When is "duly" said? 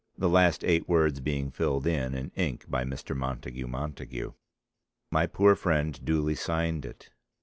6.03-6.33